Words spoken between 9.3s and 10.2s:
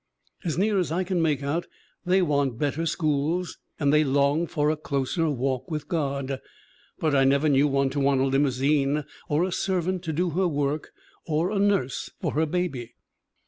a ser vant to